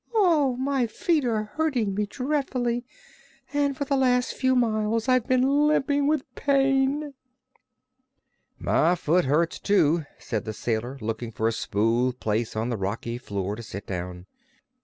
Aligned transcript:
"My 0.15 0.87
feet 0.87 1.25
are 1.25 1.43
hurting 1.43 1.93
me 1.93 2.07
dreadfully 2.07 2.83
and 3.53 3.77
for 3.77 3.85
the 3.85 3.95
last 3.95 4.33
few 4.33 4.55
miles 4.55 5.07
I've 5.07 5.27
been 5.27 5.43
limping 5.67 6.07
with 6.07 6.23
pain." 6.33 7.13
"My 8.57 8.95
foot 8.95 9.25
hurts, 9.25 9.59
too," 9.59 10.05
said 10.17 10.45
the 10.45 10.53
sailor, 10.53 10.97
looking 11.01 11.31
for 11.31 11.47
a 11.47 11.51
smooth 11.51 12.19
place 12.19 12.55
on 12.55 12.69
the 12.69 12.77
rocky 12.77 13.19
floor 13.19 13.55
to 13.55 13.61
sit 13.61 13.85
down. 13.85 14.25